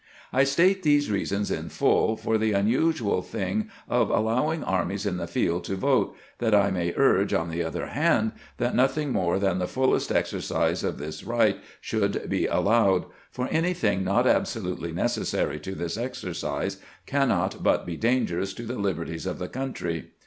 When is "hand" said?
7.85-8.31